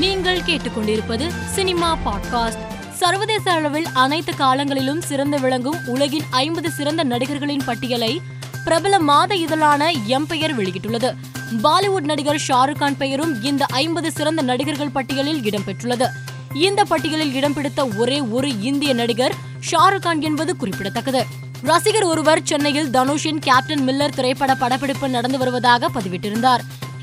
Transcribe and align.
நீங்கள் 0.00 0.38
கேட்டுக்கொண்டிருப்பது 0.38 1.30
cinema 1.52 1.98
podcast. 2.04 2.58
சர்வதேச 2.92 3.52
அளவில் 3.52 3.86
அனைத்து 3.92 4.36
காலங்களிலும் 4.36 5.00
சிறந்து 5.00 5.40
விளங்கும் 5.40 5.76
உலகின் 5.86 6.22
ஐம்பது 6.30 6.70
சிறந்த 6.70 7.04
நடிகர்களின் 7.04 7.64
பட்டியலை 7.64 8.20
பிரபல 8.64 8.98
மாத 8.98 9.34
இதழான 9.34 9.90
எம்பெயர் 9.90 10.54
வெளியிட்டுள்ளது. 10.56 11.14
பாலிவுட் 11.62 12.00
நடிகர் 12.00 12.42
ஷாருக் 12.48 12.78
கான் 12.78 12.96
பெயரும் 12.96 13.42
இந்த 13.42 13.64
ஐம்பது 13.64 14.12
சிறந்த 14.12 14.42
நடிகர்கள் 14.42 14.88
பட்டியலில் 14.88 15.42
இடம்பெற்றுள்ளது. 15.42 16.06
இந்த 16.54 16.84
பட்டியலில் 16.84 17.34
இடம் 17.34 17.52
பிடித்த 17.52 17.86
ஒரே 17.86 18.20
ஒரு 18.20 18.62
இந்திய 18.62 18.94
நடிகர் 18.94 19.34
ஷாருக் 19.70 20.00
கான் 20.00 20.22
என்பது 20.22 20.56
குறிப்பிடத்தக்கது. 20.56 21.26
ரசிகர் 21.62 22.02
ஒருவர் 22.02 22.42
சென்னையில் 22.42 22.90
தனுஷின் 22.90 23.38
கேப்டன் 23.38 23.88
மில்லர் 23.88 24.14
திரைப்பட 24.14 24.54
படப்பிடிப்பு 24.54 25.08
நடந்து 25.08 25.38
வருவதாக 25.38 25.88
பதிவிட்டிருந்தார். 25.88 26.60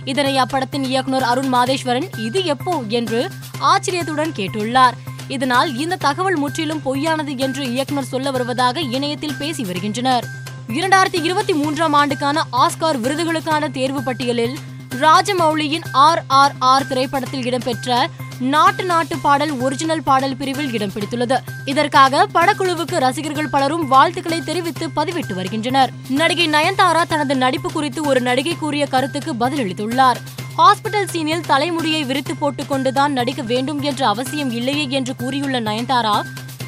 இதனை 0.07 0.41
அப்படத்தின் 0.41 0.83
இயக்குனர் 0.83 1.23
அருண் 1.23 1.53
மாதேஸ்வரன் 1.53 2.07
இது 2.17 2.45
எப்போ? 2.45 2.83
என்று 2.89 3.29
ஆச்சரியத்துடன் 3.59 4.31
கேட்டுள்ளார். 4.31 4.95
இதனால் 5.27 5.75
இந்த 5.77 5.95
தகவல் 5.95 6.37
முற்றிலும் 6.37 6.81
பொய்யானது 6.85 7.37
என்று 7.37 7.71
இயக்குனர் 7.71 8.03
சொல்ல 8.03 8.31
வருவதாக 8.31 8.81
இணையத்தில் 8.81 9.37
பேசி 9.39 9.63
வருகின்றனர். 9.63 10.25
இரண்டாயிரத்தி 10.67 11.23
இருபத்தி 11.23 11.53
மூன்றாம் 11.53 11.93
ஆண்டுக்கான 11.93 12.43
ஆஸ்கார் 12.51 13.01
விருதுகளுக்கான 13.01 13.71
தேர்வு 13.71 14.03
பட்டியலில் 14.03 14.57
ராஜமௌலியின் 15.01 15.85
ஆர் 15.91 16.23
ஆர் 16.27 16.55
ஆர் 16.59 16.87
திரைப்படத்தில் 16.87 17.45
இடம்பெற்ற 17.45 18.09
நாட்டு 18.39 18.83
நாட்டு 18.83 19.17
பாடல் 19.17 19.51
ஒரிஜினல் 19.51 20.03
பாடல் 20.03 20.35
பிரிவில் 20.35 20.73
இடம் 20.73 20.91
பிடித்துள்ளது. 20.91 21.37
இதற்காக 21.65 22.27
படக்குழுவுக்கு 22.33 22.97
ரசிகர்கள் 22.97 23.49
பலரும் 23.49 23.87
வாழ்த்துக்களை 23.87 24.41
தெரிவித்து 24.41 24.87
பதிவிட்டு 24.87 25.33
வருகின்றனர். 25.33 25.91
நடிகை 26.09 26.49
நயன்தாரா 26.49 27.03
தனது 27.07 27.35
நடிப்பு 27.35 27.71
குறித்து 27.71 28.03
ஒரு 28.03 28.21
நடிகை 28.21 28.55
கூறிய 28.55 28.85
கருத்துக்கு 28.85 29.33
பதிலளித்துள்ளார். 29.33 30.15
ஹாஸ்பிட்டல் 30.57 31.07
சீனில் 31.07 31.45
தலைமுடியை 31.45 32.03
விரித்து 32.03 32.33
போட்டுக்கொண்டுதான் 32.33 33.07
நடிக்க 33.07 33.41
வேண்டும் 33.41 33.81
என்ற 33.81 34.07
அவசியம் 34.07 34.51
இல்லையே 34.51 34.89
என்று 34.89 35.15
கூறியுள்ள 35.15 35.61
Nayanthara 35.61 36.21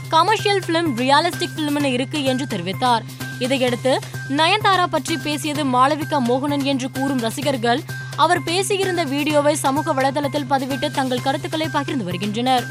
commercial 0.09 0.63
film 0.67 0.95
realistic 0.95 1.55
film 1.55 1.83
இருக்கு 1.83 2.23
என்று 2.23 2.45
தெரிவித்தார். 2.45 3.01
இதையடுத்து 3.39 3.99
நயன்தாரா 4.29 4.83
பற்றி 4.85 5.17
பேசியது 5.17 5.65
மாளவிகா 5.65 6.19
மோகனன் 6.19 6.63
என்று 6.63 6.91
கூறும் 6.91 7.19
ரசிகர்கள் 7.19 7.81
அவர் 8.23 8.41
பேசியிருந்த 8.43 9.03
வீடியோவை 9.03 9.55
சமூக 9.55 9.93
வலைதளத்தில் 9.93 10.47
பதிவிட்டு 10.49 10.91
தங்கள் 10.91 11.21
கருத்துக்களை 11.21 11.67
பகிர்ந்து 11.67 12.05
வருகின்றனர். 12.05 12.65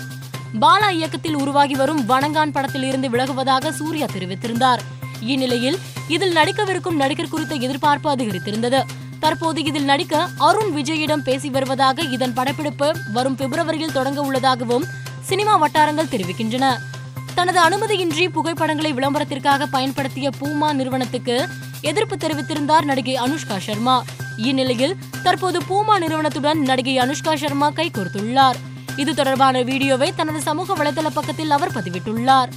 பாலா 0.60 0.88
இயக்கத்தில் 0.90 1.36
உருவாகி 1.36 1.74
வரும் 1.74 2.02
வணங்கான் 2.08 2.52
படத்தில் 2.56 2.82
இருந்து 2.82 3.08
விலகுவதாக 3.10 3.70
சூர்யா 3.70 4.06
தெரிவித்திருந்தார். 4.14 4.82
இந்நிலையில் 5.20 5.78
இதில் 6.08 6.36
நடிக்கவிருக்கும் 6.36 7.00
நடிகர் 7.02 7.28
குறித்த 7.28 7.54
எதிர்பார்ப்பு 7.54 8.08
அதிகரித்திருந்தது. 8.14 8.80
தற்போது 9.20 9.64
இதில் 9.64 9.84
நடிக்க 9.84 10.28
அருண் 10.38 10.72
விஜயிடம் 10.76 11.24
பேசி 11.28 11.48
வருவதாக 11.48 12.02
இதன் 12.02 12.32
படப்பிடிப்பு 12.32 12.96
வரும் 13.12 13.36
பிப்ரவரியில் 13.36 13.92
தொடங்க 13.92 14.20
உள்ளதாகவும் 14.20 14.86
சினிமா 15.20 15.56
வட்டாரங்கள் 15.56 16.12
தெரிவிக்கின்றன. 16.12 16.66
தனது 17.34 17.60
அனுமதியின்றி 17.68 18.28
புகைப்படங்களை 18.28 18.92
விளம்பரத்திற்காக 18.92 19.66
பயன்படுத்திய 19.66 20.30
பூமா 20.40 20.72
நிறுவனத்துக்கு 20.72 21.48
எதிர்ப்பு 21.80 22.16
தெரிவித்திருந்தார் 22.16 22.88
நடிகை 22.92 23.16
அனுஷ்கா 23.26 23.58
சர்மா. 23.58 24.02
இந்நிலையில் 24.38 24.96
தற்போது 25.22 25.60
பூமா 25.68 25.98
நிறுவனத்துடன் 25.98 26.60
நடிகை 26.60 26.98
அனுஷ்கா 26.98 27.34
சர்மா 27.34 27.70
கைகோர்த்துள்ளார் 27.70 28.58
இது 28.96 29.14
தொடர்பான 29.14 29.62
வீடியோவை 29.62 30.14
தனது 30.14 30.40
சமூக 30.40 30.74
வலைதள 30.74 31.06
பக்கத்தில் 31.14 31.50
அவர் 31.50 31.72
பதிவிட்டுள்ளார். 31.72 32.50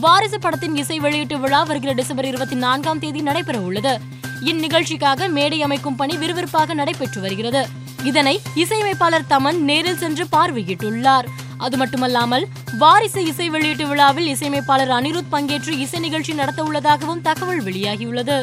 வாரிசு 0.00 0.38
படத்தின் 0.38 0.76
இசை 0.76 0.98
வெளியீட்டு 0.98 1.38
விழா 1.38 1.62
வருகிற 1.62 1.92
டிசம்பர் 1.92 2.24
இருபத்தி 2.24 2.56
நான்காம் 2.56 2.98
தேதி 2.98 3.20
நடைபெற 3.20 3.60
உள்ளது. 3.60 4.00
இந்நிகழ்ச்சிக்காக 4.44 5.28
மேடை 5.28 5.62
அமைக்கும் 5.62 5.96
பணி 5.96 6.16
விறுவிறுப்பாக 6.16 6.74
நடைபெற்று 6.74 7.20
வருகிறது. 7.20 7.68
இதனை 8.04 8.40
இசையமைப்பாளர் 8.54 9.28
தமன் 9.30 9.58
நேரில் 9.58 9.98
சென்று 9.98 10.26
பார்வையிட்டுள்ளார். 10.32 11.26
அது 11.58 11.76
மட்டுமல்லாமல் 11.76 12.46
வாரிசு 12.78 13.24
இசை 13.24 13.50
வெளியீட்டு 13.50 13.86
விழாவில் 13.86 14.26
இசையமைப்பாளர் 14.26 14.90
அனிருத் 14.90 15.32
பங்கேற்று 15.32 15.68
இசை 15.68 16.00
நிகழ்ச்சி 16.00 16.32
நடத்த 16.32 16.62
உள்ளதாகவும் 16.62 17.20
தகவல் 17.20 17.64
வெளியாகியுள்ளது. 17.64 18.42